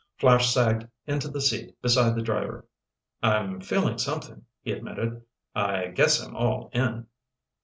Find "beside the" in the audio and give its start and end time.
1.79-2.23